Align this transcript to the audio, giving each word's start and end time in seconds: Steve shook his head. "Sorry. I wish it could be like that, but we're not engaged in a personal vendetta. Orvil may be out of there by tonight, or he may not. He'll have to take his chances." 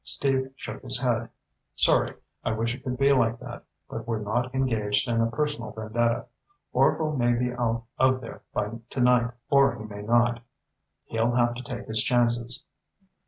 Steve 0.03 0.51
shook 0.55 0.81
his 0.81 0.99
head. 0.99 1.29
"Sorry. 1.75 2.15
I 2.43 2.53
wish 2.53 2.73
it 2.73 2.83
could 2.83 2.97
be 2.97 3.11
like 3.13 3.39
that, 3.39 3.63
but 3.87 4.07
we're 4.07 4.17
not 4.17 4.51
engaged 4.55 5.07
in 5.07 5.21
a 5.21 5.29
personal 5.29 5.69
vendetta. 5.73 6.25
Orvil 6.73 7.15
may 7.15 7.33
be 7.33 7.53
out 7.53 7.83
of 7.99 8.19
there 8.19 8.41
by 8.51 8.79
tonight, 8.89 9.29
or 9.51 9.75
he 9.77 9.83
may 9.85 10.01
not. 10.01 10.41
He'll 11.05 11.35
have 11.35 11.53
to 11.53 11.61
take 11.61 11.85
his 11.85 12.01
chances." 12.01 12.63